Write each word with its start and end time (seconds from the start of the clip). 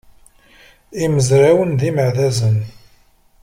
Imezrawen 1.03 1.71
d 1.79 1.81
imeɛdazen. 1.89 2.57